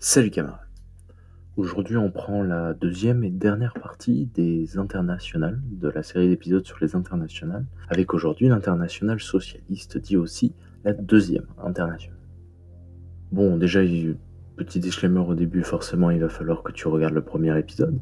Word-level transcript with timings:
Salut 0.00 0.30
camarades. 0.30 0.60
Aujourd'hui, 1.56 1.96
on 1.96 2.12
prend 2.12 2.44
la 2.44 2.72
deuxième 2.72 3.24
et 3.24 3.30
dernière 3.30 3.74
partie 3.74 4.26
des 4.26 4.78
internationales, 4.78 5.60
de 5.72 5.88
la 5.88 6.04
série 6.04 6.28
d'épisodes 6.28 6.64
sur 6.64 6.76
les 6.80 6.94
internationales, 6.94 7.66
avec 7.88 8.14
aujourd'hui 8.14 8.46
l'international 8.46 9.18
socialiste, 9.18 9.98
dit 9.98 10.16
aussi 10.16 10.54
la 10.84 10.92
deuxième 10.92 11.46
internationale. 11.60 12.20
Bon, 13.32 13.56
déjà, 13.56 13.80
petit 14.56 14.78
disclaimer 14.78 15.18
au 15.18 15.34
début, 15.34 15.64
forcément, 15.64 16.12
il 16.12 16.20
va 16.20 16.28
falloir 16.28 16.62
que 16.62 16.70
tu 16.70 16.86
regardes 16.86 17.14
le 17.14 17.24
premier 17.24 17.58
épisode, 17.58 17.98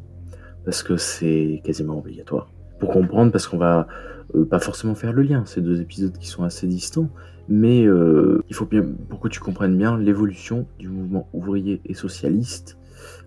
parce 0.67 0.83
que 0.83 0.99
c'est 0.99 1.63
quasiment 1.65 1.99
obligatoire. 1.99 2.53
Pour 2.79 2.91
comprendre, 2.91 3.33
parce 3.33 3.47
qu'on 3.47 3.59
va 3.59 3.89
euh, 4.35 4.45
pas 4.45 4.59
forcément 4.59 4.95
faire 4.95 5.13
le 5.13 5.23
lien, 5.23 5.45
ces 5.47 5.61
deux 5.61 5.81
épisodes 5.81 6.17
qui 6.19 6.27
sont 6.27 6.45
assez 6.45 6.67
distants, 6.67 7.11
mais 7.49 7.87
euh, 7.87 8.43
il 8.49 8.55
faut 8.55 8.67
bien, 8.67 8.85
pour 9.09 9.21
que 9.21 9.29
tu 9.29 9.41
comprennes 9.41 9.77
bien 9.77 9.97
l'évolution 9.99 10.67
du 10.79 10.89
mouvement 10.89 11.29
ouvrier 11.33 11.81
et 11.85 11.95
socialiste 11.95 12.79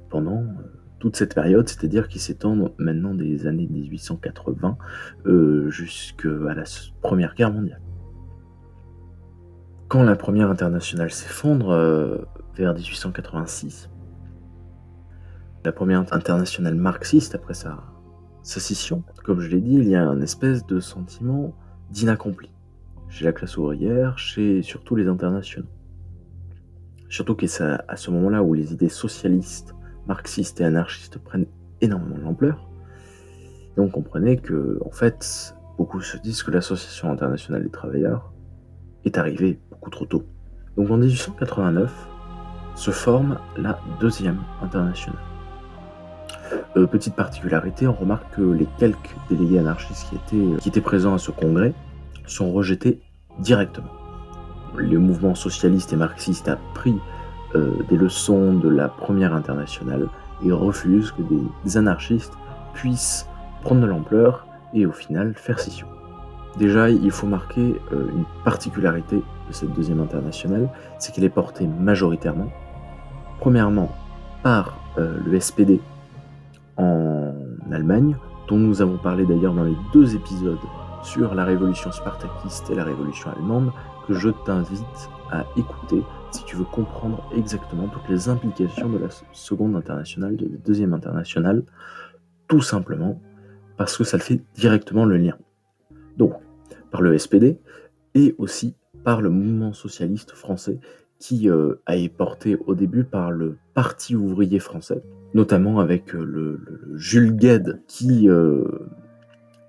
pendant 0.10 0.44
euh, 0.44 0.46
toute 1.00 1.16
cette 1.16 1.34
période, 1.34 1.68
c'est-à-dire 1.70 2.08
qui 2.08 2.20
s'étend 2.20 2.74
maintenant 2.78 3.14
des 3.14 3.48
années 3.48 3.68
1880 3.68 4.78
euh, 5.26 5.70
jusqu'à 5.70 6.28
la 6.28 6.64
Première 7.02 7.34
Guerre 7.36 7.54
mondiale. 7.54 7.82
Quand 9.88 10.04
la 10.04 10.16
Première 10.16 10.52
Internationale 10.52 11.10
s'effondre 11.10 11.70
vers 12.56 12.76
1886, 12.76 13.90
la 15.66 15.72
Première 15.72 16.02
Internationale 16.14 16.76
marxiste, 16.76 17.34
après 17.34 17.56
sa, 17.56 17.80
sa 18.42 18.60
scission, 18.60 19.04
comme 19.24 19.42
je 19.42 19.50
l'ai 19.50 19.62
dit, 19.62 19.76
il 19.76 19.90
y 19.90 19.96
a 19.96 20.08
un 20.08 20.22
espèce 20.22 20.66
de 20.66 20.80
sentiment 20.80 21.54
d'inaccompli 21.92 22.50
chez 23.10 23.26
la 23.26 23.34
classe 23.34 23.58
ouvrière, 23.58 24.18
chez 24.18 24.62
surtout 24.62 24.96
les 24.96 25.08
internationaux. 25.08 25.68
Surtout 27.10 27.36
que 27.36 27.48
c'est 27.48 27.64
à 27.88 27.96
ce 27.96 28.12
moment-là 28.12 28.44
où 28.44 28.54
les 28.54 28.72
idées 28.72 28.90
socialistes, 28.90 29.74
marxistes 30.08 30.62
et 30.62 30.64
anarchistes 30.64 31.18
prennent 31.18 31.48
énormément 31.82 32.20
d'ampleur. 32.20 32.70
Donc 33.78 33.88
on 33.98 34.02
comprenait 34.02 34.38
que, 34.38 34.80
en 34.86 34.92
fait, 34.92 35.56
beaucoup 35.78 36.02
se 36.02 36.18
disent 36.18 36.44
que 36.44 36.52
l'Association 36.52 37.12
internationale 37.12 37.64
des 37.64 37.70
travailleurs 37.70 38.32
est 39.06 39.18
arrivée 39.18 39.60
beaucoup 39.72 39.90
trop 39.90 40.06
tôt. 40.06 40.24
Donc 40.78 40.92
en 40.92 40.98
1889 40.98 41.92
se 42.76 42.92
forme 42.92 43.40
la 43.58 43.80
deuxième 44.00 44.40
internationale. 44.62 45.20
Euh, 46.78 46.88
petite 46.88 47.16
particularité, 47.16 47.88
on 47.88 47.94
remarque 47.94 48.36
que 48.36 48.42
les 48.42 48.68
quelques 48.78 49.16
délégués 49.30 49.60
anarchistes 49.60 50.08
qui 50.10 50.16
étaient, 50.16 50.58
qui 50.60 50.70
étaient 50.70 50.82
présents 50.82 51.14
à 51.14 51.18
ce 51.18 51.32
congrès 51.32 51.74
sont 52.26 52.52
rejetés 52.52 53.00
directement. 53.40 53.92
Le 54.76 55.00
mouvement 55.00 55.36
socialiste 55.36 55.94
et 55.94 55.96
marxiste 55.96 56.48
a 56.48 56.58
pris 56.74 56.96
euh, 57.56 57.72
des 57.90 57.98
leçons 57.98 58.54
de 58.54 58.70
la 58.70 58.88
première 58.88 59.34
internationale 59.34 60.08
et 60.46 60.52
refuse 60.52 61.12
que 61.12 61.22
des 61.66 61.78
anarchistes 61.78 62.34
puissent 62.74 63.28
prendre 63.64 63.82
de 63.82 63.88
l'ampleur 63.88 64.46
et 64.74 64.86
au 64.86 64.92
final 64.92 65.34
faire 65.36 65.60
scission. 65.60 65.88
Déjà, 66.58 66.90
il 66.90 67.12
faut 67.12 67.28
marquer 67.28 67.80
euh, 67.92 68.10
une 68.16 68.26
particularité 68.44 69.18
de 69.18 69.54
cette 69.54 69.74
deuxième 69.74 70.00
internationale, 70.00 70.70
c'est 70.98 71.14
qu'elle 71.14 71.24
est 71.24 71.30
portée 71.30 71.68
majoritairement, 71.68 72.52
premièrement, 73.40 73.92
par 74.44 74.78
euh, 74.98 75.18
le 75.26 75.40
SPD 75.40 75.82
en 76.80 77.34
Allemagne, 77.72 78.16
dont 78.48 78.58
nous 78.58 78.82
avons 78.82 78.98
parlé 78.98 79.26
d'ailleurs 79.26 79.54
dans 79.54 79.64
les 79.64 79.76
deux 79.94 80.16
épisodes 80.16 80.58
sur 81.04 81.36
la 81.36 81.46
révolution 81.46 81.92
spartakiste 81.92 82.70
et 82.72 82.76
la 82.76 82.84
révolution 82.84 83.30
allemande 83.32 83.72
que 84.08 84.14
je 84.14 84.30
t'invite 84.30 85.10
à 85.32 85.46
écouter 85.56 86.02
si 86.32 86.44
tu 86.46 86.56
veux 86.56 86.66
comprendre 86.66 87.24
exactement 87.36 87.88
toutes 87.88 88.10
les 88.10 88.30
implications 88.30 88.90
de 88.90 88.98
la 88.98 89.08
seconde 89.32 89.76
internationale, 89.76 90.36
de 90.36 90.46
la 90.46 90.58
deuxième 90.58 90.94
internationale, 90.94 91.64
tout 92.48 92.62
simplement 92.62 93.22
parce 93.78 93.98
que 93.98 94.04
ça 94.04 94.20
fait 94.20 94.42
directement 94.56 95.06
le 95.06 95.18
lien. 95.18 95.38
Donc, 96.18 96.34
par 96.92 97.02
le 97.02 97.18
SPD 97.18 97.60
et 98.16 98.36
aussi 98.38 98.76
par 99.04 99.22
le 99.22 99.30
mouvement 99.30 99.74
socialiste 99.74 100.32
français 100.32 100.80
qui 101.20 101.50
euh, 101.50 101.76
a 101.86 101.96
été 101.96 102.10
porté 102.10 102.58
au 102.66 102.76
début 102.76 103.04
par 103.04 103.32
le 103.32 103.58
Parti 103.74 104.16
ouvrier 104.16 104.60
français, 104.60 105.04
notamment 105.34 105.80
avec 105.80 106.16
euh, 106.16 106.24
le, 106.24 106.60
Jules 106.96 107.36
Gued 107.36 107.82
qui 107.88 108.30
euh, 108.30 108.66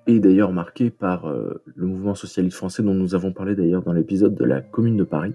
et 0.07 0.19
d'ailleurs 0.19 0.53
marqué 0.53 0.91
par 0.91 1.27
euh, 1.27 1.63
le 1.77 1.87
mouvement 1.87 2.15
socialiste 2.15 2.57
français 2.57 2.83
dont 2.83 2.95
nous 2.95 3.15
avons 3.15 3.33
parlé 3.33 3.55
d'ailleurs 3.55 3.83
dans 3.83 3.93
l'épisode 3.93 4.35
de 4.35 4.45
la 4.45 4.61
Commune 4.61 4.97
de 4.97 5.05
Paris. 5.05 5.35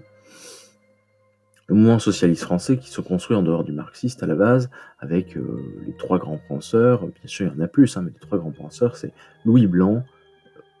Le 1.68 1.74
mouvement 1.74 1.98
socialiste 1.98 2.42
français 2.42 2.76
qui 2.76 2.90
se 2.90 3.00
construit 3.00 3.36
en 3.36 3.42
dehors 3.42 3.64
du 3.64 3.72
marxiste 3.72 4.22
à 4.22 4.26
la 4.26 4.36
base, 4.36 4.70
avec 5.00 5.34
les 5.34 5.96
trois 5.96 6.18
grands 6.18 6.40
penseurs, 6.48 7.00
bien 7.00 7.14
sûr 7.24 7.46
il 7.46 7.58
y 7.58 7.60
en 7.60 7.64
a 7.64 7.66
plus, 7.66 7.96
hein, 7.96 8.02
mais 8.04 8.12
les 8.12 8.20
trois 8.20 8.38
grands 8.38 8.52
penseurs 8.52 8.96
c'est 8.96 9.12
Louis 9.44 9.66
Blanc, 9.66 10.04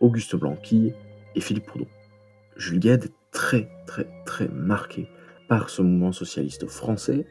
Auguste 0.00 0.36
Blanqui 0.36 0.92
et 1.34 1.40
Philippe 1.40 1.66
Proudhon. 1.66 1.88
Jules 2.56 2.78
Gued 2.78 3.04
est 3.04 3.12
très 3.32 3.68
très 3.86 4.06
très 4.26 4.46
marqué 4.46 5.08
par 5.48 5.70
ce 5.70 5.82
mouvement 5.82 6.12
socialiste 6.12 6.68
français, 6.68 7.26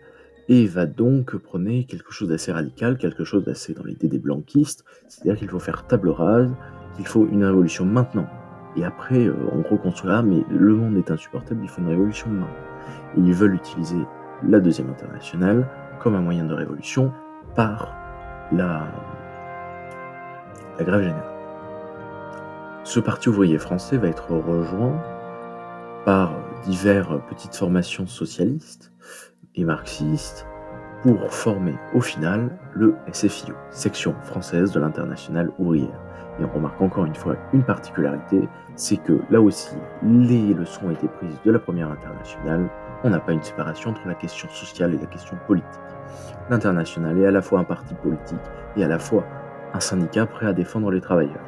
et 0.48 0.68
va 0.68 0.86
donc 0.86 1.36
prôner 1.38 1.86
quelque 1.86 2.12
chose 2.12 2.30
d'assez 2.30 2.52
radical, 2.52 2.98
quelque 2.98 3.24
chose 3.24 3.44
d'assez 3.44 3.74
dans 3.74 3.84
l'idée 3.84 4.08
des 4.08 4.20
blanquistes, 4.20 4.86
c'est-à-dire 5.08 5.38
qu'il 5.38 5.50
faut 5.50 5.60
faire 5.60 5.88
table 5.88 6.10
rase, 6.10 6.54
qu'il 6.96 7.08
faut 7.08 7.28
une 7.28 7.44
révolution 7.44 7.86
maintenant. 7.86 8.28
Et 8.76 8.84
après, 8.84 9.26
euh, 9.26 9.36
on 9.52 9.62
reconstruira, 9.62 10.22
mais 10.22 10.44
le 10.50 10.76
monde 10.76 10.98
est 10.98 11.10
insupportable, 11.10 11.62
il 11.64 11.70
faut 11.70 11.82
une 11.82 11.90
révolution 11.90 12.30
maintenant. 12.30 12.48
Ils 13.18 13.34
veulent 13.34 13.56
utiliser 13.56 14.00
la 14.44 14.60
deuxième 14.60 14.90
internationale 14.90 15.68
comme 16.00 16.16
un 16.16 16.22
moyen 16.22 16.46
de 16.46 16.54
révolution 16.54 17.12
par 17.56 17.96
la, 18.52 18.86
la 20.78 20.84
grève 20.84 21.02
générale. 21.02 21.32
Ce 22.84 23.00
parti 23.00 23.30
ouvrier 23.30 23.58
français 23.58 23.98
va 23.98 24.08
être 24.08 24.32
rejoint 24.32 25.02
par 26.06 26.34
diverses 26.66 27.20
petites 27.28 27.56
formations 27.56 28.06
socialistes, 28.06 28.92
et 29.56 29.64
marxiste 29.64 30.48
pour 31.02 31.32
former 31.32 31.76
au 31.94 32.02
final 32.02 32.50
le 32.74 32.96
SFIO, 33.12 33.54
section 33.70 34.16
française 34.24 34.72
de 34.72 34.80
l'internationale 34.80 35.52
ouvrière. 35.60 36.00
Et 36.40 36.44
on 36.44 36.50
remarque 36.50 36.82
encore 36.82 37.06
une 37.06 37.16
fois 37.16 37.36
une 37.54 37.64
particularité, 37.64 38.50
c'est 38.76 38.98
que 38.98 39.20
là 39.30 39.40
aussi, 39.40 39.76
les 40.04 40.54
leçons 40.54 40.88
ont 40.88 40.92
été 40.92 41.08
prises 41.08 41.40
de 41.46 41.52
la 41.52 41.60
première 41.60 41.92
internationale. 41.92 42.70
On 43.04 43.10
n'a 43.10 43.20
pas 43.20 43.32
une 43.32 43.44
séparation 43.44 43.92
entre 43.92 44.08
la 44.08 44.16
question 44.16 44.50
sociale 44.50 44.94
et 44.96 44.98
la 44.98 45.06
question 45.06 45.38
politique. 45.48 45.70
L'internationale 46.50 47.18
est 47.20 47.28
à 47.28 47.32
la 47.32 47.42
fois 47.42 47.60
un 47.60 47.64
parti 47.64 47.94
politique 47.94 48.38
et 48.76 48.84
à 48.84 48.88
la 48.88 49.00
fois 49.00 49.24
un 49.74 49.80
syndicat 49.80 50.26
prêt 50.26 50.48
à 50.48 50.54
défendre 50.54 50.92
les 50.92 51.02
travailleurs 51.02 51.46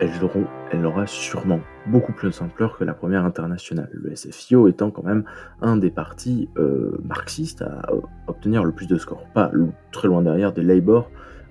elle 0.00 0.86
aura 0.86 1.06
sûrement 1.06 1.60
beaucoup 1.86 2.12
plus 2.12 2.38
d'ampleur 2.38 2.78
que 2.78 2.84
la 2.84 2.94
première 2.94 3.24
internationale. 3.24 3.90
Le 3.92 4.14
SFIO 4.14 4.68
étant 4.68 4.90
quand 4.90 5.02
même 5.02 5.24
un 5.60 5.76
des 5.76 5.90
partis 5.90 6.48
euh, 6.56 6.98
marxistes 7.04 7.62
à 7.62 7.90
obtenir 8.26 8.64
le 8.64 8.72
plus 8.72 8.86
de 8.86 8.96
scores. 8.96 9.26
Pas 9.34 9.50
très 9.92 10.08
loin 10.08 10.22
derrière 10.22 10.52
des 10.52 10.62
Labour 10.62 11.10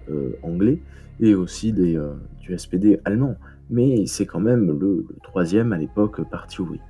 euh, 0.10 0.38
anglais 0.44 0.82
et 1.20 1.36
aussi 1.36 1.72
des, 1.72 1.96
euh, 1.96 2.14
du 2.40 2.58
SPD 2.58 3.00
allemand. 3.06 3.36
Mais 3.70 4.06
c'est 4.08 4.26
quand 4.26 4.40
même 4.40 4.68
le, 4.68 5.06
le 5.08 5.16
troisième 5.24 5.74
à 5.74 5.78
l'époque 5.78 6.22
parti 6.30 6.62
ouvrier. 6.62 6.82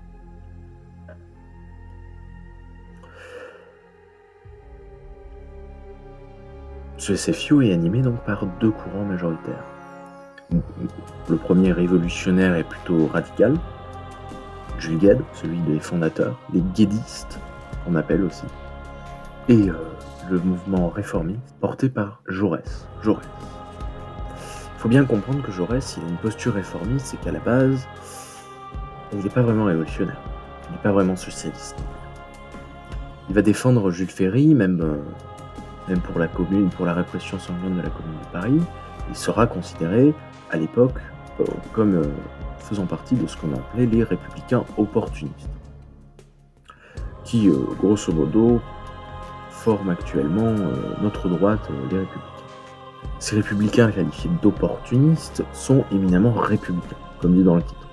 Ce 6.98 7.16
SFIO 7.16 7.62
est 7.62 7.74
animé 7.74 8.02
donc 8.02 8.24
par 8.24 8.48
deux 8.62 8.72
courants 8.72 9.04
majoritaires 9.04 9.73
le 11.30 11.36
premier 11.38 11.72
révolutionnaire 11.72 12.56
est 12.56 12.64
plutôt 12.64 13.08
radical, 13.08 13.56
Jules 14.80 14.98
Gued, 14.98 15.22
celui 15.34 15.60
des 15.60 15.80
fondateurs, 15.80 16.38
les 16.54 16.62
guédistes, 16.62 17.40
on 17.88 17.96
appelle 17.96 18.24
aussi, 18.24 18.46
et 19.48 19.70
euh, 19.70 19.74
le 20.30 20.40
mouvement 20.40 20.90
réformiste 20.90 21.56
porté 21.60 21.90
par 21.90 22.22
Jaurès. 22.28 22.88
Jaurès. 23.02 23.26
Il 24.76 24.80
faut 24.80 24.90
bien 24.90 25.06
comprendre 25.06 25.42
que 25.42 25.52
Jaurès, 25.52 25.98
il 25.98 26.04
a 26.06 26.10
une 26.10 26.18
posture 26.18 26.54
réformiste, 26.54 27.08
c'est 27.08 27.22
qu'à 27.22 27.32
la 27.32 27.40
base, 27.40 27.88
il 29.14 29.20
n'est 29.20 29.30
pas 29.30 29.42
vraiment 29.42 29.66
révolutionnaire, 29.66 30.20
il 30.68 30.74
n'est 30.74 30.82
pas 30.82 30.92
vraiment 30.92 31.16
socialiste. 31.16 31.78
Il 33.30 33.36
va 33.36 33.42
défendre 33.42 33.90
Jules 33.92 34.10
Ferry, 34.10 34.54
même, 34.54 34.82
euh, 34.82 35.96
pour 36.04 36.20
la 36.20 36.28
commune, 36.28 36.70
pour 36.70 36.86
la 36.86 36.94
répression 36.94 37.40
sanglante 37.40 37.78
de 37.78 37.82
la 37.82 37.90
commune 37.90 38.20
de 38.20 38.32
Paris. 38.34 38.60
Il 39.10 39.16
sera 39.16 39.48
considéré 39.48 40.14
à 40.54 40.58
l'époque 40.58 41.00
euh, 41.40 41.46
comme 41.74 41.96
euh, 41.96 42.04
faisant 42.60 42.86
partie 42.86 43.16
de 43.16 43.26
ce 43.28 43.36
qu'on 43.36 43.54
appelait 43.54 43.88
les 43.88 44.04
républicains 44.04 44.64
opportunistes, 44.78 45.50
qui, 47.24 47.50
euh, 47.50 47.56
grosso 47.80 48.14
modo, 48.14 48.62
forment 49.50 49.90
actuellement 49.90 50.54
notre 51.02 51.30
droite, 51.30 51.70
les 51.90 52.00
républicains. 52.00 52.30
Ces 53.20 53.38
républicains 53.38 53.92
qualifiés 53.92 54.30
d'opportunistes 54.42 55.44
sont 55.54 55.86
éminemment 55.92 56.34
républicains, 56.34 56.98
comme 57.22 57.34
dit 57.34 57.44
dans 57.44 57.56
le 57.56 57.64
titre. 57.64 57.88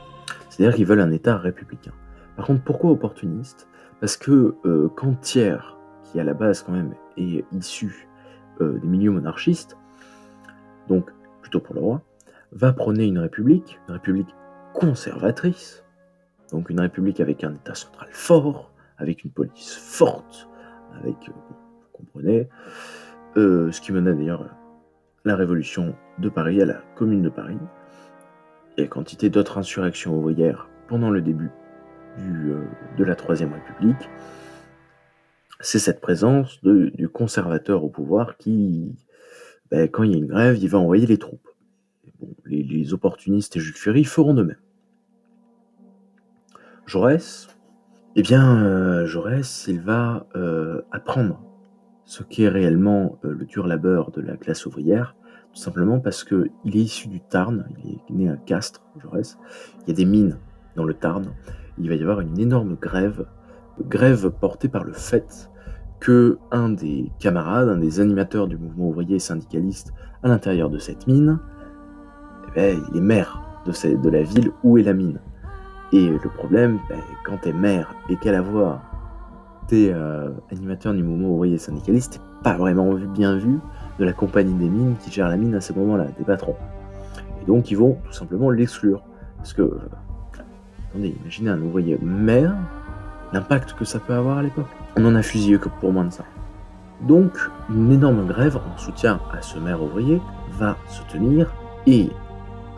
C'est-à-dire 0.49 0.75
qu'ils 0.75 0.87
veulent 0.87 1.01
un 1.01 1.13
État 1.13 1.37
républicain. 1.37 1.93
Par 2.37 2.47
contre, 2.47 2.65
pourquoi 2.65 2.91
opportunistes? 2.91 3.69
Parce 4.01 4.17
que 4.17 4.57
quand 4.97 5.21
Thiers, 5.21 5.77
qui 6.03 6.19
à 6.19 6.25
la 6.25 6.35
base 6.35 6.63
quand 6.63 6.73
même 6.73 6.93
est 7.17 7.45
issu 7.53 8.09
des 8.59 8.89
milieux 8.89 9.13
monarchistes, 9.13 9.77
donc 10.89 11.09
plutôt 11.41 11.61
pour 11.61 11.77
le 11.77 11.81
roi, 11.83 12.03
va 12.53 12.73
prôner 12.73 13.05
une 13.07 13.19
république, 13.19 13.79
une 13.89 13.95
république 13.95 14.35
conservatrice, 14.75 15.85
donc 16.51 16.71
une 16.71 16.81
république 16.81 17.21
avec 17.21 17.45
un 17.45 17.55
État 17.55 17.75
central 17.75 18.09
fort, 18.13 18.71
avec 18.99 19.25
une 19.25 19.31
police 19.31 19.75
forte, 19.77 20.49
avec, 20.99 21.17
euh, 21.29 21.33
vous 21.33 21.89
comprenez, 21.93 22.49
euh, 23.37 23.71
ce 23.71 23.81
qui 23.81 23.93
menait 23.93 24.15
d'ailleurs 24.15 24.47
la 25.25 25.37
révolution 25.37 25.95
de 26.19 26.29
Paris 26.29 26.61
à 26.61 26.67
la 26.67 26.83
commune 26.97 27.23
de 27.23 27.29
Paris, 27.29 27.59
et 28.77 28.89
quantité 28.89 29.31
d'autres 29.31 29.59
insurrections 29.59 30.17
ouvrières 30.17 30.69
pendant 30.89 31.11
le 31.11 31.21
début 31.21 31.51
euh, 32.19 32.65
de 32.97 33.05
la 33.05 33.15
Troisième 33.15 33.53
République. 33.53 34.09
C'est 35.61 35.79
cette 35.79 36.01
présence 36.01 36.61
du 36.63 37.09
conservateur 37.09 37.85
au 37.85 37.91
pouvoir 37.91 38.39
qui, 38.39 38.97
ben, 39.71 39.89
quand 39.89 40.05
il 40.05 40.13
y 40.13 40.15
a 40.15 40.19
une 40.19 40.27
grève, 40.27 40.57
il 40.57 40.69
va 40.69 40.79
envoyer 40.79 41.07
les 41.07 41.19
troupes. 41.19 41.50
Les, 42.47 42.95
opportunistes 42.95 43.57
et 43.57 43.61
Jules 43.61 43.75
Ferry 43.75 44.05
feront 44.05 44.35
de 44.35 44.43
même. 44.43 44.59
Jaurès, 46.87 47.49
eh 48.17 48.23
bien, 48.23 48.65
euh, 48.65 49.07
Jaurès, 49.07 49.67
il 49.69 49.81
va 49.81 50.27
euh, 50.35 50.83
apprendre 50.91 51.41
ce 52.05 52.25
qu'est 52.25 52.49
réellement 52.49 53.19
le 53.23 53.45
dur 53.45 53.67
labeur 53.67 54.11
de 54.11 54.21
la 54.21 54.37
classe 54.37 54.67
ouvrière, 54.67 55.15
tout 55.53 55.61
simplement 55.61 56.01
parce 56.01 56.25
qu'il 56.25 56.51
est 56.65 56.75
issu 56.75 57.09
du 57.09 57.21
Tarn, 57.21 57.69
il 57.85 57.93
est 57.93 58.13
né 58.13 58.29
à 58.29 58.37
Castres, 58.37 58.83
Jaurès. 59.01 59.39
Il 59.83 59.89
y 59.89 59.93
a 59.93 59.95
des 59.95 60.05
mines 60.05 60.39
dans 60.77 60.85
le 60.85 60.95
Tarn. 60.95 61.33
Il 61.79 61.89
va 61.89 61.95
y 61.95 62.03
avoir 62.03 62.21
une 62.21 62.39
énorme 62.39 62.77
grève, 62.81 63.27
grève 63.81 64.31
portée 64.31 64.69
par 64.69 64.85
le 64.85 64.93
fait 64.93 65.51
que 66.01 66.39
un 66.51 66.71
des 66.71 67.13
camarades, 67.19 67.69
un 67.69 67.79
des 67.79 68.01
animateurs 68.01 68.49
du 68.49 68.57
mouvement 68.57 68.89
ouvrier 68.89 69.19
syndicaliste 69.19 69.93
à 70.23 70.29
l'intérieur 70.29 70.71
de 70.71 70.79
cette 70.79 71.07
mine, 71.07 71.39
il 72.57 72.97
est 72.97 73.01
maire 73.01 73.41
de, 73.67 74.11
la 74.11 74.23
ville 74.23 74.53
où 74.65 74.79
est 74.79 74.83
la 74.83 74.93
mine? 74.93 75.19
Et 75.93 76.09
le 76.09 76.19
problème, 76.19 76.79
ben, 76.89 76.99
quand 77.25 77.39
t'es 77.39 77.53
maire 77.53 77.95
et 78.09 78.17
qu'à 78.17 78.33
la 78.33 78.41
voix, 78.41 78.81
t'es 79.67 79.91
euh, 79.93 80.31
animateur 80.51 80.95
du 80.95 81.03
mouvement 81.03 81.31
ouvrier 81.31 81.59
syndicaliste, 81.59 82.15
t'es 82.15 82.21
pas 82.43 82.57
vraiment 82.57 82.95
bien 82.95 83.37
vu 83.37 83.59
de 83.99 84.05
la 84.05 84.13
compagnie 84.13 84.55
des 84.55 84.69
mines 84.69 84.95
qui 85.01 85.11
gère 85.11 85.29
la 85.29 85.37
mine 85.37 85.55
à 85.55 85.61
ce 85.61 85.73
moment-là, 85.73 86.07
des 86.19 86.25
patrons. 86.25 86.57
Et 87.43 87.47
donc 87.47 87.71
ils 87.71 87.77
vont 87.77 87.99
tout 88.05 88.13
simplement 88.13 88.51
l'exclure. 88.51 89.03
Parce 89.37 89.53
que, 89.53 89.79
attendez, 90.91 91.17
imaginez 91.21 91.51
un 91.51 91.61
ouvrier 91.61 91.99
maire, 92.03 92.55
l'impact 93.33 93.75
que 93.75 93.85
ça 93.85 93.99
peut 93.99 94.15
avoir 94.15 94.39
à 94.39 94.43
l'époque. 94.43 94.67
On 94.97 95.05
en 95.05 95.15
a 95.15 95.23
fusillé 95.23 95.59
que 95.59 95.69
pour 95.81 95.93
moins 95.93 96.05
de 96.05 96.13
ça. 96.13 96.25
Donc, 97.03 97.33
une 97.71 97.93
énorme 97.93 98.27
grève 98.27 98.59
en 98.59 98.77
soutien 98.77 99.21
à 99.33 99.41
ce 99.41 99.59
maire 99.59 99.83
ouvrier 99.83 100.21
va 100.53 100.77
se 100.89 101.03
tenir 101.11 101.51
et 101.87 102.11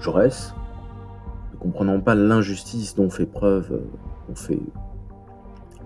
Jaurès, 0.02 0.54
ne 1.52 1.58
comprenant 1.58 2.00
pas 2.00 2.14
l'injustice 2.14 2.94
dont 2.94 3.10
fait 3.10 3.26
preuve, 3.26 3.80
dont 4.28 4.34
fait 4.34 4.60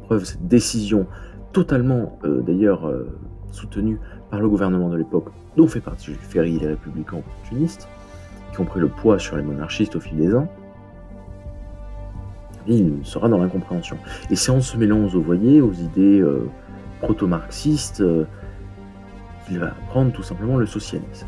preuve 0.05 0.25
cette 0.25 0.47
décision 0.49 1.07
totalement 1.53 2.19
euh, 2.25 2.43
d'ailleurs 2.43 2.87
euh, 2.87 3.19
soutenue 3.53 4.01
par 4.31 4.41
le 4.41 4.49
gouvernement 4.49 4.89
de 4.89 4.97
l'époque, 4.97 5.27
dont 5.57 5.67
fait 5.67 5.81
partie 5.81 6.13
Ferry 6.13 6.57
et 6.57 6.61
les 6.61 6.67
républicains 6.69 7.19
opportunistes, 7.19 7.89
qui 8.53 8.61
ont 8.61 8.65
pris 8.65 8.81
le 8.81 8.89
poids 8.89 9.19
sur 9.19 9.37
les 9.37 9.43
monarchistes 9.43 9.97
au 9.97 10.01
fil 10.01 10.17
des 10.17 10.35
ans, 10.35 10.49
il 12.67 13.01
sera 13.05 13.29
dans 13.29 13.39
l'incompréhension. 13.39 13.97
Et 14.31 14.37
c'est 14.37 14.51
en 14.51 14.61
se 14.61 14.77
mêlant 14.77 15.05
aux 15.05 15.21
voyez, 15.21 15.61
aux 15.61 15.73
idées 15.73 16.21
euh, 16.21 16.49
proto-marxistes, 17.01 18.01
euh, 18.01 18.25
qu'il 19.47 19.59
va 19.59 19.69
apprendre 19.69 20.12
tout 20.12 20.23
simplement 20.23 20.57
le 20.57 20.67
socialisme. 20.67 21.27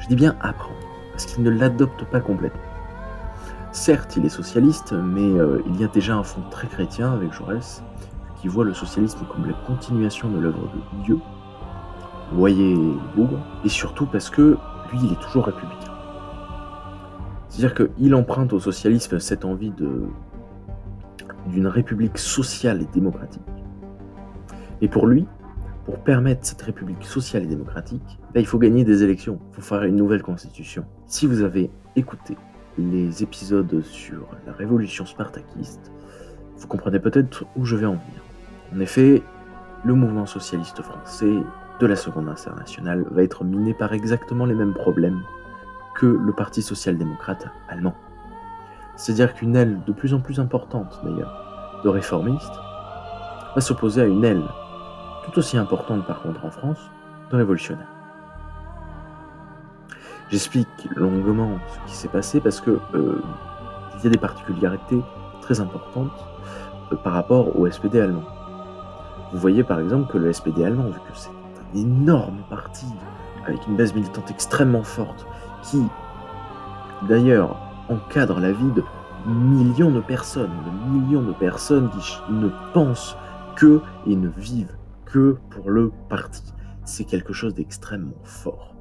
Je 0.00 0.08
dis 0.08 0.16
bien 0.16 0.36
apprendre, 0.40 0.76
parce 1.20 1.34
qu'il 1.34 1.44
ne 1.44 1.50
l'adopte 1.50 2.04
pas 2.06 2.20
complètement. 2.20 2.62
Certes, 3.72 4.16
il 4.16 4.24
est 4.24 4.30
socialiste, 4.30 4.94
mais 4.94 5.38
euh, 5.38 5.60
il 5.66 5.78
y 5.78 5.84
a 5.84 5.86
déjà 5.86 6.16
un 6.16 6.22
fond 6.22 6.40
très 6.50 6.66
chrétien 6.66 7.12
avec 7.12 7.30
Jaurès, 7.30 7.82
qui 8.40 8.48
voit 8.48 8.64
le 8.64 8.72
socialisme 8.72 9.18
comme 9.30 9.46
la 9.46 9.52
continuation 9.66 10.30
de 10.30 10.38
l'œuvre 10.38 10.62
de 10.62 11.04
Dieu, 11.04 11.18
voyez 12.32 12.74
Bougre, 13.14 13.38
et 13.66 13.68
surtout 13.68 14.06
parce 14.06 14.30
que 14.30 14.56
lui, 14.90 14.98
il 15.04 15.12
est 15.12 15.20
toujours 15.20 15.44
républicain. 15.44 15.92
C'est-à-dire 17.50 17.74
qu'il 17.74 18.14
emprunte 18.14 18.54
au 18.54 18.60
socialisme 18.60 19.18
cette 19.18 19.44
envie 19.44 19.72
de 19.72 20.04
d'une 21.48 21.66
république 21.66 22.16
sociale 22.16 22.80
et 22.80 22.88
démocratique. 22.94 23.42
Et 24.80 24.88
pour 24.88 25.06
lui, 25.06 25.26
pour 25.90 25.98
permettre 26.04 26.46
cette 26.46 26.62
république 26.62 27.04
sociale 27.04 27.42
et 27.42 27.46
démocratique, 27.46 28.20
il 28.36 28.46
faut 28.46 28.58
gagner 28.58 28.84
des 28.84 29.02
élections, 29.02 29.40
il 29.50 29.56
faut 29.56 29.60
faire 29.60 29.82
une 29.82 29.96
nouvelle 29.96 30.22
constitution. 30.22 30.84
Si 31.06 31.26
vous 31.26 31.42
avez 31.42 31.68
écouté 31.96 32.36
les 32.78 33.24
épisodes 33.24 33.82
sur 33.82 34.28
la 34.46 34.52
révolution 34.52 35.04
spartakiste, 35.04 35.90
vous 36.56 36.68
comprenez 36.68 37.00
peut-être 37.00 37.44
où 37.56 37.64
je 37.64 37.74
vais 37.74 37.86
en 37.86 37.94
venir. 37.94 38.22
En 38.72 38.78
effet, 38.78 39.20
le 39.84 39.94
mouvement 39.94 40.26
socialiste 40.26 40.80
français 40.80 41.38
de 41.80 41.86
la 41.86 41.96
Seconde 41.96 42.28
Internationale 42.28 43.04
va 43.10 43.24
être 43.24 43.42
miné 43.42 43.74
par 43.74 43.92
exactement 43.92 44.44
les 44.44 44.54
mêmes 44.54 44.74
problèmes 44.74 45.22
que 45.96 46.06
le 46.06 46.32
Parti 46.32 46.62
social-démocrate 46.62 47.48
allemand. 47.68 47.96
C'est-à-dire 48.94 49.34
qu'une 49.34 49.56
aile 49.56 49.80
de 49.84 49.92
plus 49.92 50.14
en 50.14 50.20
plus 50.20 50.38
importante, 50.38 51.00
d'ailleurs, 51.02 51.80
de 51.82 51.88
réformistes, 51.88 52.60
va 53.56 53.60
s'opposer 53.60 54.02
à 54.02 54.04
une 54.04 54.24
aile 54.24 54.44
tout 55.30 55.38
aussi 55.38 55.56
importante 55.56 56.06
par 56.06 56.22
contre 56.22 56.44
en 56.44 56.50
France, 56.50 56.78
de 57.30 57.36
révolutionnaires. 57.36 57.86
J'explique 60.30 60.68
longuement 60.96 61.58
ce 61.68 61.90
qui 61.90 61.96
s'est 61.96 62.08
passé 62.08 62.40
parce 62.40 62.60
que 62.60 62.78
euh, 62.94 63.22
il 63.96 64.04
y 64.04 64.06
a 64.06 64.10
des 64.10 64.18
particularités 64.18 65.00
très 65.42 65.60
importantes 65.60 66.12
euh, 66.92 66.96
par 66.96 67.12
rapport 67.12 67.58
au 67.58 67.68
SPD 67.70 68.00
allemand. 68.00 68.24
Vous 69.32 69.38
voyez 69.38 69.62
par 69.62 69.80
exemple 69.80 70.10
que 70.12 70.18
le 70.18 70.32
SPD 70.32 70.64
allemand, 70.64 70.84
vu 70.84 70.98
que 71.00 71.16
c'est 71.16 71.30
un 71.30 71.78
énorme 71.78 72.42
parti 72.48 72.86
avec 73.46 73.66
une 73.66 73.76
base 73.76 73.94
militante 73.94 74.30
extrêmement 74.30 74.82
forte, 74.82 75.26
qui 75.62 75.82
d'ailleurs 77.08 77.56
encadre 77.88 78.38
la 78.40 78.52
vie 78.52 78.70
de 78.72 78.84
millions 79.26 79.90
de 79.90 80.00
personnes, 80.00 80.50
de 80.64 80.98
millions 80.98 81.22
de 81.22 81.32
personnes 81.32 81.90
qui 81.90 82.18
ne 82.30 82.48
pensent 82.72 83.16
que 83.56 83.80
et 84.06 84.16
ne 84.16 84.28
vivent 84.28 84.76
que 85.12 85.36
pour 85.50 85.70
le 85.70 85.92
parti. 86.08 86.42
C'est 86.84 87.04
quelque 87.04 87.32
chose 87.32 87.54
d'extrêmement 87.54 88.22
fort. 88.24 88.74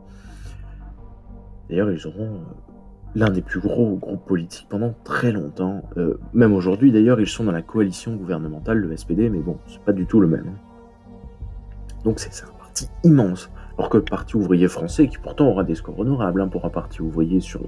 D'ailleurs, 1.69 1.91
ils 1.91 2.07
auront 2.07 2.36
euh, 2.36 2.79
l'un 3.15 3.29
des 3.29 3.41
plus 3.41 3.59
gros 3.59 3.95
groupes 3.95 4.25
politiques 4.25 4.67
pendant 4.69 4.95
très 5.03 5.31
longtemps. 5.31 5.83
Euh, 5.98 6.19
même 6.33 6.53
aujourd'hui, 6.53 6.91
d'ailleurs, 6.91 7.19
ils 7.19 7.27
sont 7.27 7.43
dans 7.43 7.51
la 7.51 7.62
coalition 7.62 8.15
gouvernementale, 8.15 8.79
le 8.79 8.95
SPD, 8.95 9.29
mais 9.29 9.39
bon, 9.39 9.57
c'est 9.67 9.81
pas 9.81 9.93
du 9.93 10.05
tout 10.05 10.19
le 10.19 10.27
même. 10.27 10.48
Hein. 10.48 11.13
Donc 12.03 12.19
c'est 12.19 12.43
un 12.43 12.51
parti 12.57 12.89
immense. 13.03 13.51
Alors 13.77 13.89
que 13.89 13.98
le 13.98 14.03
Parti 14.03 14.36
ouvrier 14.36 14.67
français, 14.67 15.07
qui 15.07 15.17
pourtant 15.17 15.48
aura 15.48 15.63
des 15.63 15.75
scores 15.75 16.00
honorables 16.00 16.41
hein, 16.41 16.50
pour 16.50 16.65
un 16.65 16.69
parti 16.69 17.01
ouvrier 17.01 17.39
sur, 17.39 17.62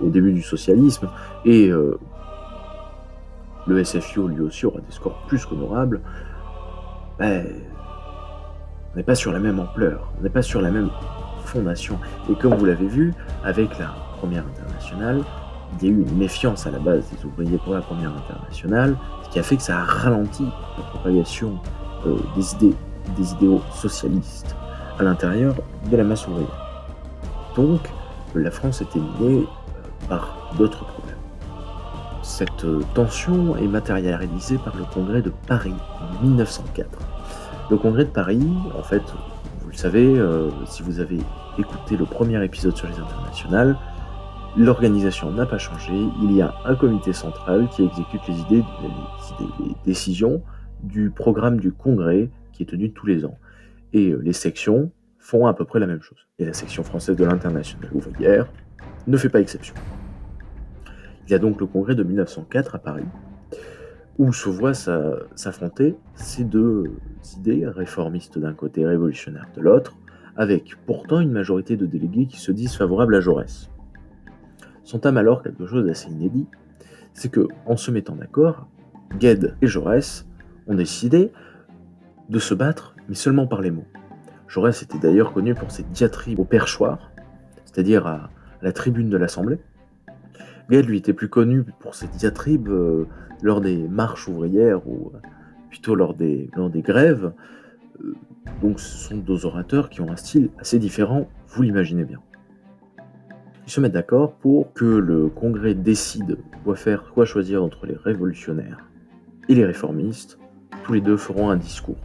au 0.00 0.08
début 0.08 0.32
du 0.32 0.40
socialisme, 0.40 1.10
et 1.44 1.68
euh, 1.68 1.98
le 3.66 3.84
SFIO 3.84 4.28
lui 4.28 4.40
aussi 4.40 4.64
aura 4.64 4.80
des 4.80 4.90
scores 4.90 5.26
plus 5.26 5.44
qu'honorables, 5.44 6.00
ben, 7.18 7.44
on 8.94 8.96
n'est 8.96 9.02
pas 9.02 9.16
sur 9.16 9.32
la 9.32 9.40
même 9.40 9.58
ampleur, 9.58 10.12
on 10.18 10.22
n'est 10.22 10.30
pas 10.30 10.42
sur 10.42 10.60
la 10.60 10.70
même 10.70 10.88
fondation. 11.44 11.98
Et 12.30 12.34
comme 12.36 12.54
vous 12.54 12.64
l'avez 12.64 12.86
vu, 12.86 13.12
avec 13.42 13.76
la 13.78 13.92
première 14.18 14.44
internationale, 14.46 15.22
il 15.80 15.88
y 15.88 15.90
a 15.90 15.94
eu 15.94 16.02
une 16.02 16.16
méfiance 16.16 16.66
à 16.68 16.70
la 16.70 16.78
base 16.78 17.04
des 17.10 17.24
ouvriers 17.24 17.58
pour 17.58 17.74
la 17.74 17.80
première 17.80 18.12
internationale, 18.12 18.96
ce 19.24 19.30
qui 19.30 19.38
a 19.40 19.42
fait 19.42 19.56
que 19.56 19.62
ça 19.62 19.80
a 19.80 19.84
ralenti 19.84 20.44
la 20.44 20.84
propagation 20.84 21.58
euh, 22.06 22.18
des, 22.36 22.54
idées, 22.54 22.74
des 23.16 23.32
idéaux 23.32 23.60
socialistes 23.74 24.54
à 25.00 25.02
l'intérieur 25.02 25.56
de 25.90 25.96
la 25.96 26.04
masse 26.04 26.28
ouvrière. 26.28 26.86
Donc, 27.56 27.80
la 28.36 28.52
France 28.52 28.80
était 28.80 29.00
minée 29.00 29.42
euh, 29.42 30.08
par 30.08 30.54
d'autres 30.56 30.84
problèmes. 30.84 31.16
Cette 32.22 32.64
euh, 32.64 32.80
tension 32.94 33.56
est 33.56 33.66
matérialisée 33.66 34.58
par 34.58 34.76
le 34.76 34.84
congrès 34.84 35.20
de 35.20 35.32
Paris 35.48 35.74
en 36.00 36.24
1904. 36.24 37.13
Le 37.70 37.76
congrès 37.76 38.04
de 38.04 38.10
Paris, 38.10 38.46
en 38.76 38.82
fait, 38.82 39.02
vous 39.60 39.70
le 39.70 39.76
savez, 39.76 40.20
si 40.66 40.82
vous 40.82 41.00
avez 41.00 41.18
écouté 41.58 41.96
le 41.96 42.04
premier 42.04 42.42
épisode 42.44 42.76
sur 42.76 42.88
les 42.88 42.98
internationales, 42.98 43.76
L'organisation 44.56 45.32
n'a 45.32 45.46
pas 45.46 45.58
changé, 45.58 45.92
il 46.22 46.30
y 46.30 46.40
a 46.40 46.54
un 46.64 46.76
comité 46.76 47.12
central 47.12 47.68
qui 47.70 47.84
exécute 47.84 48.20
les 48.28 48.38
idées, 48.38 48.64
les, 49.58 49.74
décisions 49.84 50.42
du 50.84 51.10
programme 51.10 51.58
du 51.58 51.72
congrès 51.72 52.30
qui 52.52 52.62
est 52.62 52.66
tenu 52.66 52.92
tous 52.92 53.06
les 53.06 53.24
ans. 53.24 53.36
Et 53.92 54.10
euh, 54.10 54.20
les 54.22 54.32
sections 54.32 54.92
font 55.18 55.48
à 55.48 55.54
peu 55.54 55.64
près 55.64 55.80
la 55.80 55.88
même 55.88 56.02
chose. 56.02 56.18
Et 56.38 56.44
la 56.44 56.52
section 56.52 56.84
française 56.84 57.16
de 57.16 57.24
l'international 57.24 57.90
ouvrière 57.92 58.46
ne 59.08 59.16
fait 59.16 59.28
pas 59.28 59.40
exception. 59.40 59.74
Il 61.26 61.32
y 61.32 61.34
a 61.34 61.40
donc 61.40 61.58
le 61.58 61.66
congrès 61.66 61.96
de 61.96 62.04
1904 62.04 62.76
à 62.76 62.78
Paris, 62.78 63.06
où 64.18 64.32
se 64.32 64.48
voient 64.48 64.74
s'affronter 64.74 65.96
ces 66.14 66.44
deux 66.44 66.84
idées, 67.36 67.66
réformistes 67.66 68.38
d'un 68.38 68.52
côté, 68.52 68.86
révolutionnaires 68.86 69.48
de 69.56 69.60
l'autre, 69.60 69.96
avec 70.36 70.76
pourtant 70.86 71.20
une 71.20 71.30
majorité 71.30 71.76
de 71.76 71.86
délégués 71.86 72.26
qui 72.26 72.38
se 72.38 72.52
disent 72.52 72.76
favorables 72.76 73.14
à 73.14 73.20
Jaurès. 73.20 73.70
S'entame 74.82 75.16
alors 75.16 75.42
quelque 75.42 75.66
chose 75.66 75.86
d'assez 75.86 76.10
inédit, 76.10 76.46
c'est 77.12 77.30
que, 77.30 77.48
en 77.66 77.76
se 77.76 77.90
mettant 77.90 78.16
d'accord, 78.16 78.66
Gued 79.18 79.56
et 79.62 79.66
Jaurès 79.66 80.26
ont 80.66 80.74
décidé 80.74 81.32
de 82.28 82.38
se 82.38 82.54
battre, 82.54 82.94
mais 83.08 83.14
seulement 83.14 83.46
par 83.46 83.60
les 83.60 83.70
mots. 83.70 83.86
Jaurès 84.48 84.82
était 84.82 84.98
d'ailleurs 84.98 85.32
connu 85.32 85.54
pour 85.54 85.70
ses 85.70 85.84
diatribes 85.84 86.40
au 86.40 86.44
perchoir, 86.44 87.10
c'est-à-dire 87.64 88.06
à 88.06 88.30
la 88.62 88.72
tribune 88.72 89.10
de 89.10 89.16
l'Assemblée. 89.16 89.58
Gued, 90.70 90.86
lui, 90.86 90.98
était 90.98 91.12
plus 91.12 91.28
connu 91.28 91.64
pour 91.80 91.94
ses 91.94 92.08
diatribes 92.08 92.68
euh, 92.68 93.06
lors 93.42 93.60
des 93.60 93.88
marches 93.88 94.28
ouvrières 94.28 94.86
ou 94.88 95.12
des, 96.16 96.50
lors 96.56 96.70
des 96.70 96.82
grèves. 96.82 97.32
Euh, 98.02 98.14
donc 98.62 98.80
ce 98.80 99.08
sont 99.08 99.16
deux 99.16 99.46
orateurs 99.46 99.88
qui 99.90 100.00
ont 100.00 100.10
un 100.10 100.16
style 100.16 100.50
assez 100.58 100.78
différent, 100.78 101.28
vous 101.48 101.62
l'imaginez 101.62 102.04
bien. 102.04 102.20
Ils 103.66 103.70
se 103.70 103.80
mettent 103.80 103.92
d'accord 103.92 104.34
pour 104.34 104.72
que 104.74 104.84
le 104.84 105.28
Congrès 105.28 105.74
décide 105.74 106.38
quoi 106.64 106.76
faire, 106.76 107.10
quoi 107.14 107.24
choisir 107.24 107.62
entre 107.62 107.86
les 107.86 107.96
révolutionnaires 107.96 108.90
et 109.48 109.54
les 109.54 109.64
réformistes. 109.64 110.38
Tous 110.82 110.92
les 110.92 111.00
deux 111.00 111.16
feront 111.16 111.48
un 111.48 111.56
discours. 111.56 111.96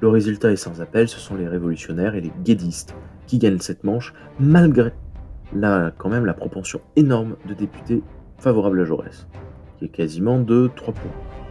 Le 0.00 0.08
résultat 0.08 0.50
est 0.50 0.56
sans 0.56 0.80
appel, 0.80 1.08
ce 1.08 1.20
sont 1.20 1.36
les 1.36 1.46
révolutionnaires 1.46 2.14
et 2.14 2.20
les 2.20 2.32
guédistes 2.42 2.94
qui 3.26 3.38
gagnent 3.38 3.58
cette 3.58 3.84
manche, 3.84 4.14
malgré 4.40 4.92
la, 5.54 5.92
quand 5.96 6.08
même 6.08 6.24
la 6.24 6.34
propension 6.34 6.80
énorme 6.96 7.36
de 7.46 7.54
députés 7.54 8.02
favorables 8.38 8.80
à 8.80 8.84
Jaurès, 8.84 9.28
qui 9.78 9.84
est 9.84 9.88
quasiment 9.88 10.40
de 10.40 10.70
3 10.74 10.94
points. 10.94 11.41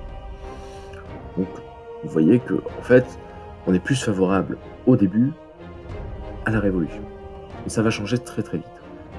Donc, 1.38 1.48
vous 2.04 2.10
voyez 2.10 2.40
que, 2.40 2.56
en 2.56 2.82
fait, 2.82 3.06
on 3.68 3.74
est 3.74 3.80
plus 3.80 4.04
favorable 4.04 4.58
au 4.86 4.96
début 4.96 5.32
à 6.46 6.52
la 6.52 6.60
Révolution. 6.60 7.04
Et 7.66 7.70
ça 7.70 7.82
va 7.82 7.90
changer 7.90 8.18
très 8.18 8.42
très 8.42 8.58
vite. 8.58 8.68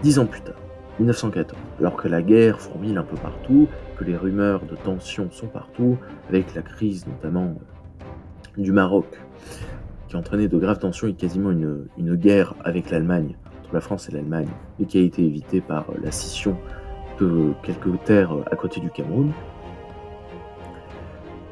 Dix 0.03 0.19
ans 0.19 0.27
plus 0.27 0.41
tard, 0.41 0.57
1914, 0.99 1.61
alors 1.79 1.97
que 1.97 2.09
la 2.09 2.23
guerre 2.23 2.61
fourmille 2.61 2.97
un 2.97 3.05
peu 3.05 3.17
partout, 3.17 3.69
que 3.97 4.05
les 4.05 4.17
rumeurs 4.17 4.65
de 4.65 4.75
tension 4.75 5.29
sont 5.31 5.47
partout, 5.47 5.97
avec 6.29 6.55
la 6.55 6.63
crise 6.63 7.07
notamment 7.07 7.55
euh, 7.55 8.61
du 8.61 8.73
Maroc, 8.73 9.07
qui 10.09 10.17
a 10.17 10.19
entraîné 10.19 10.49
de 10.49 10.59
graves 10.59 10.81
tensions 10.81 11.07
et 11.07 11.15
quasiment 11.15 11.53
une, 11.53 11.87
une 11.97 12.17
guerre 12.17 12.55
avec 12.65 12.91
l'Allemagne, 12.91 13.37
entre 13.63 13.75
la 13.75 13.81
France 13.81 14.09
et 14.09 14.13
l'Allemagne, 14.13 14.49
et 14.81 14.87
qui 14.87 14.99
a 14.99 15.03
été 15.03 15.25
évitée 15.25 15.61
par 15.61 15.87
la 16.03 16.11
scission 16.11 16.57
de 17.21 17.53
quelques 17.63 18.03
terres 18.05 18.35
à 18.51 18.57
côté 18.57 18.81
du 18.81 18.91
Cameroun, 18.91 19.31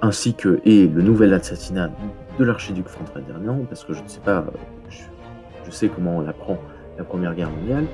ainsi 0.03 0.35
que 0.35 0.61
et 0.65 0.87
le 0.87 1.03
nouvel 1.03 1.35
assassinat 1.35 1.91
de 2.39 2.45
l'archiduc 2.45 2.89
Franz 2.89 3.11
Ferdinand, 3.13 3.59
parce 3.69 3.85
que 3.85 3.93
je 3.93 4.03
ne 4.03 4.09
sais 4.09 4.21
pas, 4.21 4.45
je, 4.89 5.71
sais 5.71 5.89
comment 5.89 6.17
on 6.17 6.27
apprend 6.27 6.59
la 6.99 7.05
Première 7.05 7.35
Guerre 7.35 7.51
mondiale, 7.51 7.85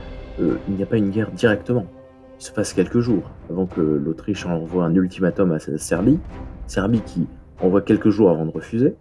euh, 0.41 0.57
il 0.69 0.75
n'y 0.75 0.83
a 0.83 0.87
pas 0.87 0.97
une 0.97 1.11
guerre 1.11 1.31
directement. 1.31 1.87
Il 2.39 2.45
se 2.45 2.53
passe 2.53 2.73
quelques 2.73 3.01
jours 3.01 3.31
avant 3.51 3.67
que 3.67 3.81
l'Autriche 3.81 4.47
envoie 4.47 4.85
un 4.85 4.95
ultimatum 4.95 5.53
à 5.53 5.59
la 5.67 5.79
Serbie, 5.79 6.19
Serbie 6.67 7.01
qui 7.01 7.27
envoie 7.61 7.81
quelques 7.81 8.11
jours 8.11 8.31
avant 8.31 8.47
de 8.47 8.51
refuser, 8.51 8.95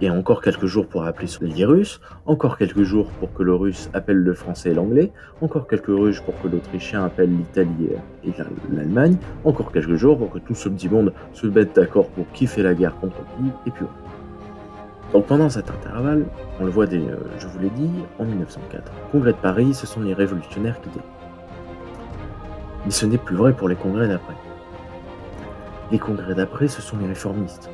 et 0.00 0.10
encore 0.10 0.42
quelques 0.42 0.66
jours 0.66 0.86
pour 0.86 1.04
appeler 1.04 1.26
sur 1.26 1.42
l'allié 1.42 1.64
russe, 1.64 2.00
encore 2.26 2.58
quelques 2.58 2.82
jours 2.82 3.10
pour 3.20 3.32
que 3.32 3.42
le 3.42 3.54
russe 3.54 3.90
appelle 3.94 4.18
le 4.18 4.34
français 4.34 4.70
et 4.70 4.74
l'anglais, 4.74 5.12
encore 5.40 5.68
quelques 5.68 5.86
ruges 5.86 6.22
pour 6.22 6.40
que 6.40 6.48
l'autrichien 6.48 7.04
appelle 7.04 7.30
l'Italie 7.30 7.90
et 8.24 8.32
l'Allemagne, 8.72 9.16
encore 9.44 9.72
quelques 9.72 9.96
jours 9.96 10.18
pour 10.18 10.30
que 10.30 10.38
tout 10.38 10.54
ce 10.54 10.68
petit 10.68 10.88
monde 10.88 11.12
se 11.32 11.46
mette 11.46 11.76
d'accord 11.76 12.08
pour 12.08 12.28
qui 12.32 12.46
fait 12.46 12.62
la 12.62 12.74
guerre 12.74 12.96
contre 13.00 13.16
qui, 13.16 13.46
et 13.66 13.70
puis 13.70 13.84
voilà. 13.84 14.12
Donc 15.12 15.26
pendant 15.26 15.50
cet 15.50 15.70
intervalle, 15.70 16.24
on 16.58 16.64
le 16.64 16.70
voit, 16.70 16.86
euh, 16.86 17.16
je 17.38 17.46
vous 17.46 17.58
l'ai 17.58 17.70
dit, 17.70 17.90
en 18.18 18.24
1904, 18.24 18.90
congrès 19.12 19.32
de 19.32 19.38
Paris, 19.38 19.74
ce 19.74 19.86
sont 19.86 20.00
les 20.00 20.14
révolutionnaires 20.14 20.80
qui 20.80 20.88
gagnent. 20.88 21.02
Mais 22.86 22.90
ce 22.90 23.04
n'est 23.04 23.18
plus 23.18 23.36
vrai 23.36 23.52
pour 23.52 23.68
les 23.68 23.76
congrès 23.76 24.08
d'après. 24.08 24.34
Les 25.90 25.98
congrès 25.98 26.34
d'après, 26.34 26.66
ce 26.66 26.80
sont 26.80 26.96
les 26.96 27.06
réformistes. 27.06 27.68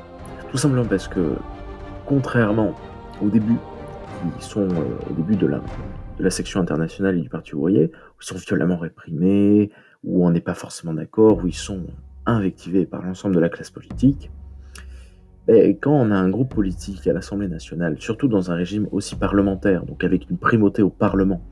Tout 0.51 0.57
simplement 0.57 0.85
parce 0.85 1.07
que 1.07 1.37
contrairement 2.09 2.75
au 3.23 3.29
début, 3.29 3.59
qui 4.39 4.45
sont 4.45 4.63
euh, 4.63 5.11
au 5.11 5.15
début 5.15 5.37
de 5.37 5.47
la, 5.47 6.31
section 6.31 6.59
internationale 6.61 7.19
et 7.19 7.21
du 7.21 7.29
Parti 7.29 7.55
ouvrier, 7.55 7.93
où 7.93 8.23
ils 8.23 8.25
sont 8.25 8.37
violemment 8.37 8.79
réprimés, 8.79 9.71
où 10.03 10.27
on 10.27 10.31
n'est 10.31 10.41
pas 10.41 10.55
forcément 10.55 10.95
d'accord, 10.95 11.45
où 11.45 11.47
ils 11.47 11.55
sont 11.55 11.87
invectivés 12.25 12.87
par 12.87 13.03
l'ensemble 13.03 13.35
de 13.35 13.41
la 13.41 13.51
classe 13.51 13.71
politique, 13.71 14.31
quand 15.81 15.93
on 15.93 16.11
a 16.11 16.17
un 16.17 16.29
groupe 16.29 16.55
politique 16.55 17.07
à 17.07 17.15
l'Assemblée 17.15 17.49
nationale, 17.49 17.97
surtout 17.99 18.29
dans 18.29 18.51
un 18.51 18.55
régime 18.55 18.87
aussi 18.93 19.17
parlementaire, 19.17 19.87
donc 19.87 20.05
avec 20.05 20.29
une 20.29 20.37
primauté 20.37 20.83
au 20.83 20.91
Parlement, 20.91 21.43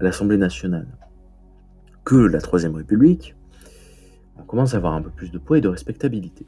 à 0.00 0.04
l'Assemblée 0.04 0.38
nationale, 0.38 0.86
que 2.04 2.16
la 2.16 2.40
Troisième 2.40 2.74
République, 2.74 3.36
on 4.38 4.44
commence 4.44 4.72
à 4.72 4.78
avoir 4.78 4.94
un 4.94 5.02
peu 5.02 5.10
plus 5.10 5.30
de 5.30 5.38
poids 5.38 5.58
et 5.58 5.60
de 5.60 5.68
respectabilité. 5.68 6.46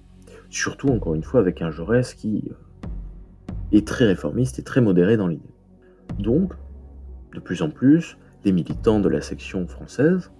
Surtout, 0.49 0.89
encore 0.89 1.15
une 1.15 1.23
fois, 1.23 1.41
avec 1.41 1.61
un 1.61 1.71
Jaurès 1.71 2.15
qui 2.15 2.45
euh, 2.51 2.55
est 3.73 3.87
très 3.87 4.07
réformiste 4.07 4.59
et 4.59 4.63
très 4.63 4.81
modéré 4.81 5.17
dans 5.17 5.27
l'idée. 5.27 5.55
Donc, 6.19 6.55
de 7.35 7.41
plus 7.41 7.63
en 7.63 7.71
plus, 7.71 8.19
les 8.45 8.53
militants 8.53 9.01
de 9.01 9.09
la 9.09 9.21
section 9.21 9.67
française 9.67 10.31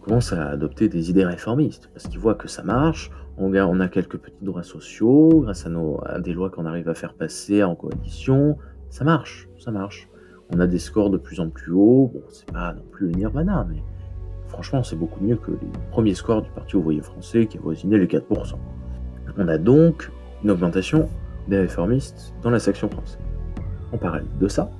commencent 0.00 0.32
à 0.32 0.48
adopter 0.48 0.88
des 0.88 1.10
idées 1.10 1.24
réformistes, 1.24 1.90
parce 1.92 2.08
qu'ils 2.08 2.20
voient 2.20 2.34
que 2.34 2.48
ça 2.48 2.62
marche, 2.62 3.10
on 3.36 3.80
a, 3.80 3.88
quelques 3.88 4.18
petits 4.18 4.44
droits 4.44 4.62
sociaux, 4.64 5.42
grâce 5.42 5.64
à, 5.64 5.68
nos, 5.68 6.00
des 6.20 6.32
lois 6.32 6.50
qu'on 6.50 6.66
arrive 6.66 6.88
à 6.88 6.94
faire 6.94 7.14
passer 7.14 7.62
en 7.62 7.76
coalition, 7.76 8.56
ça 8.90 9.04
marche, 9.04 9.48
ça 9.58 9.70
marche. 9.70 10.08
On 10.50 10.58
a 10.60 10.66
des 10.66 10.78
scores 10.78 11.10
de 11.10 11.18
plus 11.18 11.40
en 11.40 11.50
plus 11.50 11.72
hauts, 11.72 12.10
bon, 12.12 12.22
c'est 12.30 12.50
pas 12.50 12.72
non 12.72 12.82
plus 12.90 13.08
le 13.08 13.12
nirvana, 13.12 13.66
mais 13.68 13.82
franchement, 14.48 14.82
c'est 14.82 14.96
beaucoup 14.96 15.22
mieux 15.22 15.36
que 15.36 15.52
les 15.52 15.68
premiers 15.92 16.14
scores 16.14 16.42
du 16.42 16.50
Parti 16.50 16.76
ouvrier 16.76 17.02
français 17.02 17.46
qui 17.46 17.58
avoisinaient 17.58 17.98
les 17.98 18.06
4%. 18.06 18.54
On 19.36 19.46
a 19.46 19.58
donc 19.58 20.10
une 20.42 20.50
augmentation 20.50 21.08
des 21.48 21.58
réformistes 21.58 22.34
dans 22.42 22.50
la 22.50 22.58
section 22.58 22.88
française. 22.88 23.18
En 23.92 23.98
parallèle 23.98 24.28
de 24.38 24.48
ça, 24.48 24.70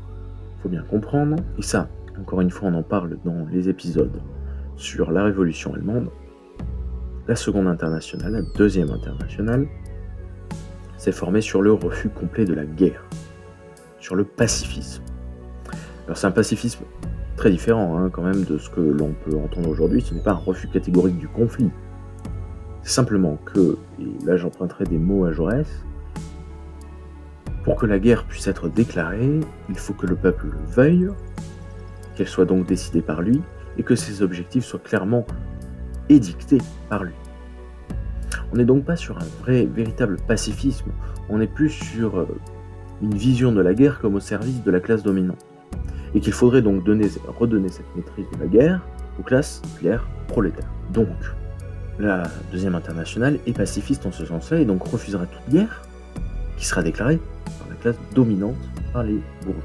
il 0.59 0.63
faut 0.63 0.69
bien 0.69 0.83
comprendre, 0.83 1.37
et 1.59 1.63
ça, 1.63 1.89
encore 2.21 2.41
une 2.41 2.51
fois, 2.51 2.69
on 2.69 2.75
en 2.75 2.83
parle 2.83 3.19
dans 3.25 3.47
les 3.51 3.69
épisodes 3.69 4.21
sur 4.77 5.11
la 5.11 5.25
Révolution 5.25 5.75
allemande, 5.75 6.11
la 7.27 7.37
Seconde 7.37 7.67
Internationale, 7.67 8.33
la 8.33 8.43
Deuxième 8.57 8.91
Internationale, 8.91 9.67
s'est 10.97 11.13
formée 11.13 11.41
sur 11.41 11.63
le 11.63 11.73
refus 11.73 12.09
complet 12.09 12.45
de 12.45 12.55
la 12.55 12.65
guerre, 12.65 13.05
sur 14.01 14.15
le 14.15 14.25
pacifisme. 14.25 15.03
Alors 16.07 16.17
c'est 16.17 16.27
un 16.27 16.33
pacifisme 16.33 16.85
très 17.37 17.51
différent 17.51 17.99
hein, 17.99 18.11
quand 18.11 18.23
même 18.23 18.45
de 18.45 18.59
ce 18.59 18.69
que 18.71 18.81
l'on 18.81 19.15
peut 19.25 19.37
entendre 19.37 19.69
aujourd'hui, 19.69 20.01
ce 20.01 20.15
n'est 20.15 20.23
pas 20.23 20.33
un 20.33 20.35
refus 20.35 20.69
catégorique 20.69 21.19
du 21.19 21.29
conflit. 21.29 21.71
C'est 22.83 22.95
simplement 22.95 23.39
que, 23.45 23.77
et 24.01 24.27
là 24.27 24.37
j'emprunterai 24.37 24.85
des 24.85 24.99
mots 24.99 25.25
à 25.25 25.33
Jaurès, 25.33 25.69
pour 27.69 27.77
que 27.77 27.85
la 27.85 27.99
guerre 27.99 28.25
puisse 28.25 28.47
être 28.47 28.71
déclarée, 28.71 29.41
il 29.69 29.75
faut 29.77 29.93
que 29.93 30.07
le 30.07 30.17
peuple 30.17 30.47
le 30.47 30.73
veuille, 30.75 31.11
qu'elle 32.15 32.27
soit 32.27 32.47
donc 32.47 32.67
décidée 32.67 33.03
par 33.03 33.21
lui, 33.21 33.43
et 33.77 33.83
que 33.83 33.95
ses 33.95 34.23
objectifs 34.23 34.65
soient 34.65 34.81
clairement 34.81 35.27
édictés 36.09 36.63
par 36.89 37.05
lui. 37.05 37.13
On 38.51 38.57
n'est 38.57 38.65
donc 38.65 38.87
pas 38.87 38.97
sur 38.97 39.19
un 39.19 39.27
vrai, 39.43 39.67
véritable 39.67 40.17
pacifisme, 40.27 40.93
on 41.29 41.43
est 41.43 41.47
plus 41.47 41.69
sur 41.69 42.21
euh, 42.21 42.27
une 43.03 43.15
vision 43.15 43.53
de 43.53 43.61
la 43.61 43.75
guerre 43.75 44.01
comme 44.01 44.15
au 44.15 44.21
service 44.21 44.65
de 44.65 44.71
la 44.71 44.81
classe 44.81 45.03
dominante. 45.03 45.45
Et 46.15 46.21
qu'il 46.21 46.33
faudrait 46.33 46.63
donc 46.63 46.85
donner, 46.85 47.09
redonner 47.39 47.69
cette 47.69 47.95
maîtrise 47.95 48.25
de 48.33 48.41
la 48.41 48.47
guerre 48.47 48.81
aux 49.21 49.23
classes 49.23 49.61
claires 49.79 50.09
prolétaires. 50.29 50.71
Donc, 50.95 51.11
la 51.99 52.23
deuxième 52.51 52.77
internationale 52.77 53.39
est 53.47 53.53
pacifiste 53.53 54.07
en 54.07 54.13
ce 54.13 54.25
sens-là 54.25 54.59
et 54.59 54.65
donc 54.65 54.85
refusera 54.85 55.27
toute 55.27 55.53
guerre 55.53 55.83
qui 56.59 56.67
sera 56.67 56.83
déclarée 56.83 57.21
classe 57.81 57.97
dominante 58.15 58.57
par 58.93 59.05
les 59.05 59.21
bourgeois. 59.45 59.63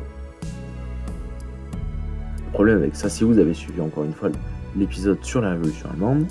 Le 2.37 2.51
problème 2.53 2.77
avec 2.77 2.95
ça, 2.95 3.09
si 3.09 3.23
vous 3.23 3.39
avez 3.39 3.53
suivi 3.53 3.81
encore 3.81 4.03
une 4.03 4.13
fois 4.13 4.29
l'épisode 4.75 5.17
sur 5.23 5.41
la 5.41 5.51
révolution 5.51 5.89
allemande, 5.89 6.25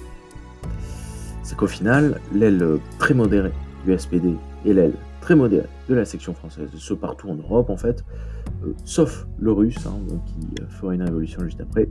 c'est 1.43 1.57
qu'au 1.57 1.67
final, 1.67 2.21
l'aile 2.33 2.79
très 2.99 3.15
modérée 3.15 3.53
du 3.85 3.99
SPD 3.99 4.35
et 4.65 4.73
l'aile 4.73 4.95
très 5.21 5.35
modérée 5.35 5.67
de 5.89 5.95
la 5.95 6.05
section 6.05 6.35
française, 6.35 6.69
ce 6.75 6.95
partout 6.95 7.29
en 7.29 7.35
Europe 7.35 7.71
en 7.71 7.77
fait, 7.77 8.05
euh, 8.65 8.73
sauf 8.85 9.27
le 9.39 9.53
russe, 9.53 9.87
hein, 9.87 9.99
qui 10.27 10.55
fera 10.69 10.95
une 10.95 11.03
révolution 11.03 11.43
juste 11.43 11.61
après, 11.61 11.89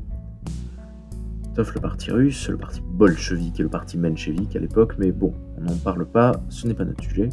sauf 1.55 1.73
le 1.75 1.81
parti 1.81 2.11
russe, 2.11 2.47
le 2.49 2.57
parti 2.57 2.81
bolchevique 2.81 3.59
et 3.59 3.63
le 3.63 3.69
parti 3.69 3.97
menchevique 3.97 4.55
à 4.55 4.59
l'époque, 4.59 4.95
mais 4.97 5.11
bon, 5.11 5.33
on 5.57 5.61
n'en 5.61 5.75
parle 5.77 6.05
pas, 6.05 6.31
ce 6.49 6.67
n'est 6.67 6.73
pas 6.73 6.85
notre 6.85 7.03
sujet 7.03 7.29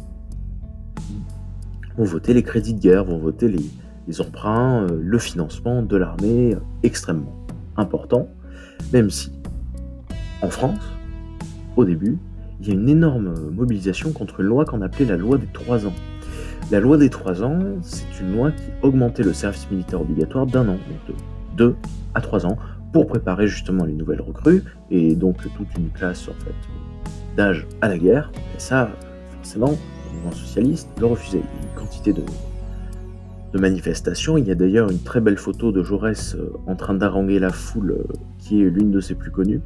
voter 2.05 2.33
les 2.33 2.43
crédits 2.43 2.73
de 2.73 2.79
guerre, 2.79 3.05
vont 3.05 3.17
voter 3.17 3.47
les, 3.47 4.21
emprunts, 4.21 4.83
euh, 4.83 4.99
le 5.01 5.19
financement 5.19 5.83
de 5.83 5.97
l'armée 5.97 6.55
euh, 6.55 6.59
extrêmement 6.83 7.45
important, 7.77 8.27
même 8.91 9.09
si 9.09 9.31
en 10.41 10.49
France, 10.49 10.79
au 11.75 11.85
début, 11.85 12.17
il 12.61 12.67
y 12.67 12.71
a 12.71 12.73
une 12.73 12.89
énorme 12.89 13.33
mobilisation 13.51 14.11
contre 14.11 14.41
une 14.41 14.47
loi 14.47 14.65
qu'on 14.65 14.81
appelait 14.81 15.05
la 15.05 15.17
loi 15.17 15.37
des 15.37 15.47
trois 15.47 15.85
ans. 15.85 15.93
La 16.71 16.79
loi 16.79 16.97
des 16.97 17.09
trois 17.09 17.43
ans, 17.43 17.59
c'est 17.81 18.05
une 18.21 18.35
loi 18.35 18.51
qui 18.51 18.63
augmentait 18.81 19.23
le 19.23 19.33
service 19.33 19.69
militaire 19.71 20.01
obligatoire 20.01 20.45
d'un 20.45 20.67
an, 20.67 20.73
donc 20.73 21.07
de 21.07 21.13
deux 21.55 21.75
à 22.15 22.21
trois 22.21 22.45
ans, 22.45 22.57
pour 22.91 23.07
préparer 23.07 23.47
justement 23.47 23.85
les 23.85 23.93
nouvelles 23.93 24.21
recrues, 24.21 24.63
et 24.91 25.15
donc 25.15 25.37
toute 25.55 25.67
une 25.77 25.89
classe 25.89 26.29
d'âge 27.37 27.67
à 27.81 27.87
la 27.87 27.97
guerre. 27.97 28.31
Et 28.55 28.59
ça, 28.59 28.89
forcément, 29.37 29.77
socialiste 30.31 30.89
le 30.99 31.05
refusait. 31.05 31.39
Une 31.39 31.79
quantité 31.79 32.13
de, 32.13 32.23
manifestations. 33.57 34.37
Il 34.37 34.47
y 34.47 34.51
a 34.51 34.55
d'ailleurs 34.55 34.91
une 34.91 34.99
très 34.99 35.21
belle 35.21 35.37
photo 35.37 35.71
de 35.71 35.81
Jaurès 35.81 36.35
euh, 36.35 36.53
en 36.67 36.75
train 36.75 36.93
d'haranguer 36.93 37.39
la 37.39 37.49
foule, 37.49 37.91
euh, 37.91 38.13
qui 38.37 38.61
est 38.61 38.69
l'une 38.69 38.91
de 38.91 39.01
ses 39.01 39.15
plus 39.15 39.31
connues, 39.31 39.61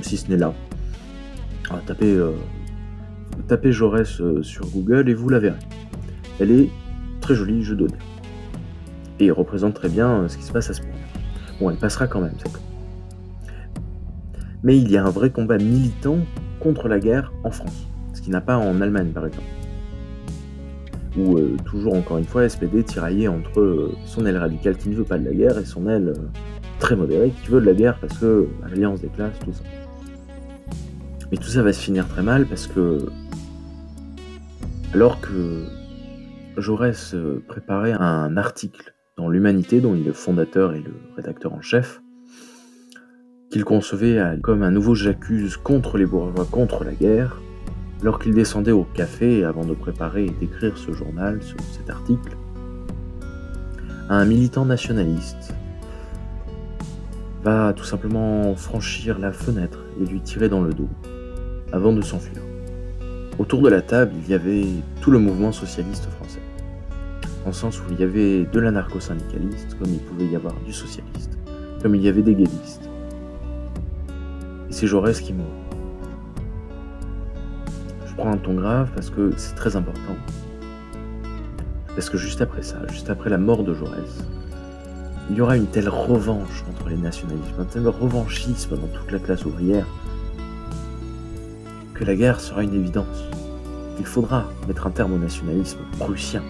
si 0.00 0.16
ce 0.16 0.30
n'est 0.30 0.38
là. 0.38 0.54
Ah, 1.70 1.80
tapez, 1.86 2.14
euh, 2.14 2.32
tapez 3.48 3.70
Jaurès 3.70 4.22
sur 4.42 4.66
Google 4.68 5.10
et 5.10 5.14
vous 5.14 5.28
la 5.28 5.38
verrez. 5.38 5.58
Elle 6.40 6.52
est 6.52 6.70
très 7.20 7.34
jolie, 7.34 7.62
je 7.62 7.74
donne. 7.74 7.92
Et 9.18 9.30
représente 9.30 9.74
très 9.74 9.90
bien 9.90 10.26
ce 10.28 10.38
qui 10.38 10.42
se 10.42 10.52
passe 10.52 10.70
à 10.70 10.74
ce 10.74 10.80
moment. 10.80 10.94
Bon, 11.60 11.70
elle 11.70 11.76
passera 11.76 12.06
quand 12.06 12.22
même, 12.22 12.32
Mais 14.62 14.78
il 14.78 14.90
y 14.90 14.96
a 14.96 15.04
un 15.04 15.10
vrai 15.10 15.28
combat 15.28 15.58
militant 15.58 16.16
contre 16.60 16.88
la 16.88 16.98
guerre 16.98 17.30
en 17.44 17.50
France, 17.50 17.86
ce 18.20 18.24
qui 18.24 18.30
n'a 18.30 18.42
pas 18.42 18.58
en 18.58 18.82
Allemagne 18.82 19.12
par 19.12 19.26
exemple 19.26 19.46
où 21.16 21.38
euh, 21.38 21.56
toujours 21.64 21.94
encore 21.94 22.18
une 22.18 22.24
fois 22.24 22.48
SPD 22.48 22.84
tiraillé 22.84 23.28
entre 23.28 23.60
euh, 23.60 23.92
son 24.04 24.26
aile 24.26 24.36
radicale 24.36 24.76
qui 24.76 24.90
ne 24.90 24.96
veut 24.96 25.04
pas 25.04 25.18
de 25.18 25.24
la 25.24 25.32
guerre 25.32 25.58
et 25.58 25.64
son 25.64 25.88
aile 25.88 26.14
euh, 26.16 26.40
très 26.78 26.96
modérée 26.96 27.32
qui 27.42 27.50
veut 27.50 27.60
de 27.60 27.66
la 27.66 27.74
guerre 27.74 27.98
parce 27.98 28.18
que 28.18 28.46
l'alliance 28.68 29.00
des 29.00 29.08
classes, 29.08 29.38
tout 29.44 29.52
ça. 29.52 29.64
Mais 31.30 31.38
tout 31.38 31.48
ça 31.48 31.62
va 31.62 31.72
se 31.72 31.80
finir 31.80 32.06
très 32.08 32.22
mal 32.22 32.46
parce 32.46 32.66
que 32.66 33.06
alors 34.92 35.20
que 35.20 35.64
Jaurès 36.58 37.14
préparait 37.46 37.92
un 37.92 38.36
article 38.36 38.94
dans 39.16 39.28
l'Humanité 39.28 39.80
dont 39.80 39.94
il 39.94 40.02
est 40.02 40.06
le 40.06 40.12
fondateur 40.12 40.74
et 40.74 40.80
le 40.80 40.92
rédacteur 41.16 41.52
en 41.52 41.60
chef, 41.60 42.02
qu'il 43.50 43.64
concevait 43.64 44.20
comme 44.42 44.64
un 44.64 44.72
nouveau 44.72 44.96
j'accuse 44.96 45.56
contre 45.56 45.96
les 45.96 46.06
bourgeois, 46.06 46.46
contre 46.50 46.82
la 46.82 46.92
guerre, 46.92 47.40
alors 48.02 48.18
qu'il 48.18 48.32
descendait 48.32 48.72
au 48.72 48.84
café 48.84 49.44
avant 49.44 49.64
de 49.64 49.74
préparer 49.74 50.24
et 50.24 50.30
d'écrire 50.30 50.76
ce 50.78 50.92
journal, 50.92 51.40
cet 51.72 51.90
article, 51.90 52.36
un 54.08 54.24
militant 54.24 54.64
nationaliste 54.64 55.54
va 57.44 57.72
tout 57.74 57.84
simplement 57.84 58.54
franchir 58.54 59.18
la 59.18 59.32
fenêtre 59.32 59.78
et 60.00 60.06
lui 60.06 60.20
tirer 60.20 60.48
dans 60.48 60.62
le 60.62 60.72
dos 60.72 60.88
avant 61.72 61.92
de 61.92 62.00
s'enfuir. 62.00 62.42
Autour 63.38 63.62
de 63.62 63.68
la 63.68 63.82
table, 63.82 64.12
il 64.24 64.30
y 64.30 64.34
avait 64.34 64.66
tout 65.00 65.10
le 65.10 65.18
mouvement 65.18 65.52
socialiste 65.52 66.06
français, 66.10 66.42
en 67.46 67.52
sens 67.52 67.80
où 67.80 67.84
il 67.92 68.00
y 68.00 68.02
avait 68.02 68.44
de 68.44 68.60
l'anarcho-syndicaliste, 68.60 69.76
comme 69.78 69.92
il 69.92 70.00
pouvait 70.00 70.26
y 70.26 70.36
avoir 70.36 70.54
du 70.66 70.72
socialiste, 70.72 71.38
comme 71.82 71.94
il 71.94 72.02
y 72.02 72.08
avait 72.08 72.22
des 72.22 72.34
gaysistes. 72.34 72.88
Et 74.68 74.72
c'est 74.72 74.86
Jaurès 74.86 75.20
qui 75.20 75.32
mourut 75.32 75.59
un 78.28 78.36
ton 78.36 78.54
grave 78.54 78.90
parce 78.94 79.10
que 79.10 79.32
c'est 79.36 79.54
très 79.54 79.76
important. 79.76 80.16
Parce 81.94 82.08
que 82.08 82.18
juste 82.18 82.40
après 82.40 82.62
ça, 82.62 82.76
juste 82.88 83.10
après 83.10 83.30
la 83.30 83.38
mort 83.38 83.64
de 83.64 83.74
Jaurès, 83.74 84.24
il 85.30 85.36
y 85.36 85.40
aura 85.40 85.56
une 85.56 85.66
telle 85.66 85.88
revanche 85.88 86.64
contre 86.64 86.88
les 86.88 86.96
nationalismes, 86.96 87.60
un 87.60 87.64
tel 87.64 87.86
revanchisme 87.88 88.76
dans 88.76 88.88
toute 88.88 89.10
la 89.12 89.18
classe 89.18 89.44
ouvrière, 89.44 89.86
que 91.94 92.04
la 92.04 92.14
guerre 92.14 92.40
sera 92.40 92.62
une 92.62 92.74
évidence. 92.74 93.24
Il 93.98 94.06
faudra 94.06 94.44
mettre 94.66 94.86
un 94.86 94.90
terme 94.90 95.12
au 95.12 95.18
nationalisme 95.18 95.78
prussien. 95.98 96.42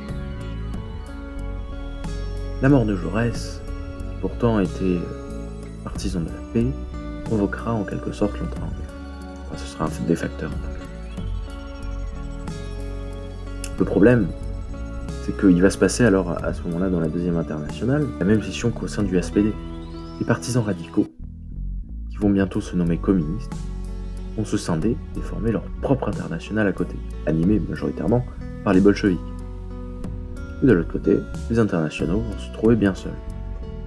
La 2.62 2.68
mort 2.68 2.84
de 2.84 2.94
Jaurès, 2.94 3.60
qui 4.11 4.20
pourtant 4.20 4.61
était 4.61 4.98
partisan 5.83 6.20
de 6.20 6.26
la 6.26 6.52
paix, 6.52 6.66
provoquera 7.24 7.72
en 7.72 7.85
quelque 7.85 8.12
sorte 8.12 8.38
l'entrée 8.38 8.62
en 8.62 8.66
guerre. 8.66 9.59
ce 9.59 9.66
sera 9.66 9.87
un 9.87 10.06
des 10.06 10.16
facteurs. 10.16 10.50
Le 13.81 13.87
problème, 13.87 14.27
c'est 15.23 15.35
qu'il 15.40 15.62
va 15.62 15.71
se 15.71 15.79
passer 15.79 16.05
alors 16.05 16.37
à 16.45 16.53
ce 16.53 16.62
moment-là 16.64 16.90
dans 16.90 17.01
la 17.01 17.09
deuxième 17.09 17.38
internationale 17.38 18.07
la 18.19 18.27
même 18.27 18.43
situation 18.43 18.71
qu'au 18.71 18.87
sein 18.87 19.03
du 19.03 19.21
SPD. 19.21 19.55
Les 20.19 20.27
partisans 20.27 20.62
radicaux, 20.62 21.07
qui 22.11 22.19
vont 22.19 22.29
bientôt 22.29 22.61
se 22.61 22.77
nommer 22.77 22.99
communistes, 22.99 23.55
vont 24.37 24.45
se 24.45 24.59
scinder 24.59 24.99
et 25.16 25.21
former 25.23 25.51
leur 25.51 25.62
propre 25.81 26.09
internationale 26.09 26.66
à 26.66 26.73
côté, 26.73 26.95
animée 27.25 27.59
majoritairement 27.59 28.23
par 28.64 28.75
les 28.75 28.83
bolcheviks. 28.83 29.19
De 30.62 30.73
l'autre 30.73 30.93
côté, 30.93 31.16
les 31.51 31.59
internationaux 31.59 32.19
vont 32.19 32.38
se 32.38 32.53
trouver 32.53 32.77
bien 32.77 32.95
seuls 32.95 33.16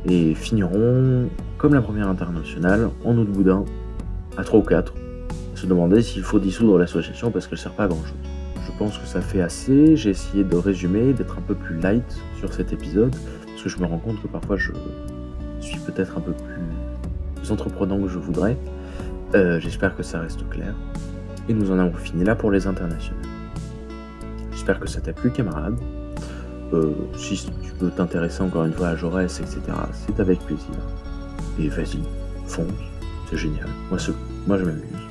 et 0.07 0.33
finiront, 0.33 1.29
comme 1.59 1.75
la 1.75 1.83
première 1.83 2.07
internationale, 2.07 2.89
en 3.05 3.15
eau 3.15 3.25
de 3.25 3.29
boudin, 3.29 3.63
à 4.37 4.43
3 4.43 4.59
ou 4.59 4.63
4, 4.63 4.91
à 5.53 5.55
se 5.55 5.67
demander 5.67 6.01
s'il 6.01 6.23
faut 6.23 6.39
dissoudre 6.39 6.79
l'association 6.79 7.29
parce 7.29 7.45
qu'elle 7.45 7.59
sert 7.59 7.73
pas 7.73 7.83
à 7.83 7.87
grand 7.87 8.03
chose. 8.03 8.32
Je 8.65 8.71
pense 8.77 8.97
que 8.97 9.05
ça 9.05 9.21
fait 9.21 9.41
assez. 9.41 9.95
J'ai 9.95 10.11
essayé 10.11 10.43
de 10.43 10.55
résumer, 10.55 11.13
d'être 11.13 11.37
un 11.37 11.41
peu 11.41 11.55
plus 11.55 11.79
light 11.79 12.17
sur 12.37 12.53
cet 12.53 12.73
épisode, 12.73 13.15
parce 13.45 13.63
que 13.63 13.69
je 13.69 13.77
me 13.79 13.85
rends 13.85 13.99
compte 13.99 14.21
que 14.21 14.27
parfois 14.27 14.57
je 14.57 14.71
suis 15.59 15.79
peut-être 15.79 16.17
un 16.17 16.21
peu 16.21 16.33
plus 16.33 17.51
entreprenant 17.51 18.01
que 18.01 18.07
je 18.07 18.19
voudrais. 18.19 18.57
Euh, 19.35 19.59
j'espère 19.59 19.95
que 19.95 20.03
ça 20.03 20.19
reste 20.19 20.47
clair. 20.49 20.73
Et 21.49 21.53
nous 21.53 21.71
en 21.71 21.79
avons 21.79 21.97
fini 21.97 22.23
là 22.23 22.35
pour 22.35 22.51
les 22.51 22.67
internationaux. 22.67 23.19
J'espère 24.51 24.79
que 24.79 24.87
ça 24.87 25.01
t'a 25.01 25.11
plu, 25.11 25.31
camarade. 25.31 25.77
Euh, 26.73 26.91
si 27.17 27.35
tu 27.61 27.71
peux 27.79 27.89
t'intéresser 27.89 28.41
encore 28.41 28.65
une 28.65 28.73
fois 28.73 28.89
à 28.89 28.95
Jaurès, 28.95 29.39
etc., 29.39 29.59
c'est 29.91 30.19
avec 30.19 30.39
plaisir. 30.39 30.75
Et 31.59 31.67
vas-y, 31.67 31.99
fonce, 32.47 32.67
c'est 33.29 33.37
génial. 33.37 33.67
Moi, 33.89 33.99
moi 34.47 34.57
je 34.57 34.63
m'amuse. 34.63 35.02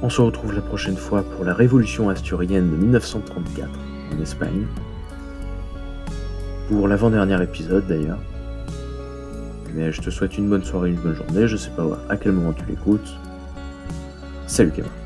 On 0.00 0.10
se 0.10 0.20
retrouve 0.20 0.54
la 0.54 0.60
prochaine 0.60 0.96
fois 0.96 1.24
pour 1.24 1.44
la 1.44 1.52
révolution 1.52 2.08
asturienne 2.08 2.70
de 2.70 2.76
1934 2.76 3.68
en 4.14 4.22
Espagne. 4.22 4.66
Pour 6.68 6.86
l'avant-dernier 6.86 7.42
épisode 7.42 7.86
d'ailleurs. 7.88 8.20
Mais 9.74 9.90
je 9.90 10.00
te 10.00 10.10
souhaite 10.10 10.38
une 10.38 10.48
bonne 10.48 10.64
soirée, 10.64 10.90
une 10.90 11.00
bonne 11.00 11.14
journée. 11.14 11.48
Je 11.48 11.56
sais 11.56 11.70
pas 11.70 11.84
à 12.08 12.16
quel 12.16 12.32
moment 12.32 12.52
tu 12.52 12.64
l'écoutes. 12.66 13.16
Salut 14.46 14.70
camarade. 14.70 14.97